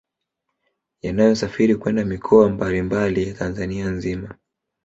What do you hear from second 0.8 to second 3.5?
Yanayosafiri kwenda mikoa mbali mbali ya